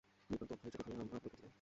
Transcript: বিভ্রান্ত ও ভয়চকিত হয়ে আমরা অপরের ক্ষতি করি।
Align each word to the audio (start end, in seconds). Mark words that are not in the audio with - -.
বিভ্রান্ত 0.29 0.51
ও 0.53 0.59
ভয়চকিত 0.61 0.75
হয়ে 0.85 0.99
আমরা 1.03 1.15
অপরের 1.17 1.21
ক্ষতি 1.31 1.37
করি। 1.39 1.47